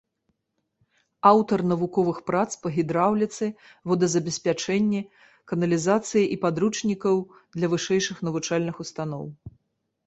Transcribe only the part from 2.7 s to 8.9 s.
гідраўліцы, водазабеспячэнні, каналізацыі і падручнікаў для вышэйшых навучальных